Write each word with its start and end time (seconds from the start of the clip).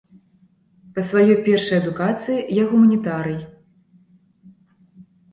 Па 0.93 1.01
сваёй 1.09 1.35
першай 1.47 1.77
адукацыі 1.83 2.37
я 2.59 2.63
гуманітарый. 2.71 3.35